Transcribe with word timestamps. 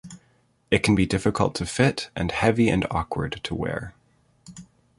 It 0.71 0.79
can 0.81 0.95
be 0.95 1.05
difficult 1.05 1.53
to 1.57 1.65
fit 1.67 2.09
and 2.15 2.31
heavy 2.31 2.69
and 2.69 2.87
awkward 2.89 3.39
to 3.43 3.53
wear. 3.53 3.93